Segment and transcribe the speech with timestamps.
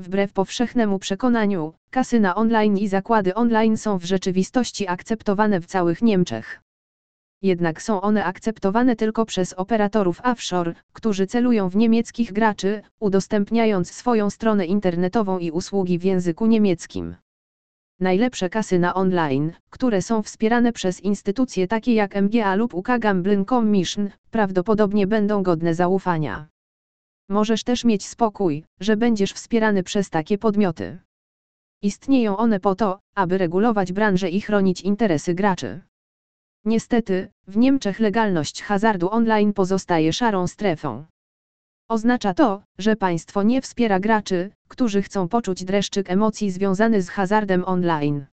[0.00, 6.60] Wbrew powszechnemu przekonaniu, kasyna online i zakłady online są w rzeczywistości akceptowane w całych Niemczech.
[7.42, 14.30] Jednak są one akceptowane tylko przez operatorów offshore, którzy celują w niemieckich graczy, udostępniając swoją
[14.30, 17.16] stronę internetową i usługi w języku niemieckim.
[18.00, 24.10] Najlepsze kasyna online, które są wspierane przez instytucje takie jak MGA lub UK Gambling Commission,
[24.30, 26.48] prawdopodobnie będą godne zaufania.
[27.28, 30.98] Możesz też mieć spokój, że będziesz wspierany przez takie podmioty.
[31.82, 35.80] Istnieją one po to, aby regulować branżę i chronić interesy graczy.
[36.64, 41.04] Niestety, w Niemczech legalność hazardu online pozostaje szarą strefą.
[41.88, 47.64] Oznacza to, że państwo nie wspiera graczy, którzy chcą poczuć dreszczyk emocji związany z hazardem
[47.64, 48.26] online.